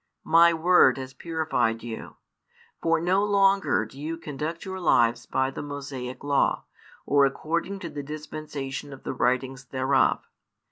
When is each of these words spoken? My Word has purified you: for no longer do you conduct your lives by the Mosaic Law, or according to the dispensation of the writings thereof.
My 0.25 0.51
Word 0.51 0.97
has 0.97 1.13
purified 1.13 1.83
you: 1.83 2.15
for 2.81 2.99
no 2.99 3.23
longer 3.23 3.85
do 3.85 4.01
you 4.01 4.17
conduct 4.17 4.65
your 4.65 4.79
lives 4.79 5.27
by 5.27 5.51
the 5.51 5.61
Mosaic 5.61 6.23
Law, 6.23 6.63
or 7.05 7.27
according 7.27 7.77
to 7.81 7.89
the 7.91 8.01
dispensation 8.01 8.93
of 8.93 9.03
the 9.03 9.13
writings 9.13 9.65
thereof. 9.65 10.25